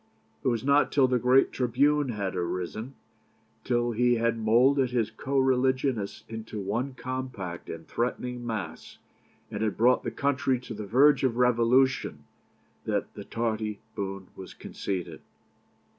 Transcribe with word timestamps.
It 0.43 0.47
was 0.47 0.63
not 0.63 0.91
till 0.91 1.07
the 1.07 1.19
great 1.19 1.51
tribune 1.51 2.09
had 2.09 2.35
arisen, 2.35 2.95
till 3.63 3.91
he 3.91 4.15
had 4.15 4.35
moulded 4.39 4.89
his 4.89 5.11
co 5.11 5.37
religionists 5.37 6.23
into 6.27 6.59
one 6.59 6.95
compact 6.95 7.69
and 7.69 7.87
threatening 7.87 8.43
mass, 8.43 8.97
and 9.51 9.61
had 9.61 9.77
brought 9.77 10.01
the 10.01 10.09
country 10.09 10.59
to 10.61 10.73
the 10.73 10.87
verge 10.87 11.23
of 11.23 11.37
revolution, 11.37 12.23
that 12.85 13.13
the 13.13 13.23
tardy 13.23 13.77
boon 13.93 14.29
was 14.35 14.55
conceded. 14.55 15.21